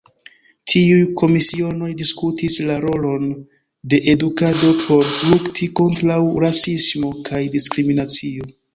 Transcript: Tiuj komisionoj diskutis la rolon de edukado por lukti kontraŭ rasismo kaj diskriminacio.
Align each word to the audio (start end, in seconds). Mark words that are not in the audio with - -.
Tiuj 0.71 1.01
komisionoj 1.21 1.89
diskutis 1.99 2.57
la 2.71 2.79
rolon 2.87 3.29
de 3.93 4.01
edukado 4.17 4.73
por 4.83 5.15
lukti 5.29 5.71
kontraŭ 5.83 6.21
rasismo 6.49 7.17
kaj 7.31 7.47
diskriminacio. 7.59 8.55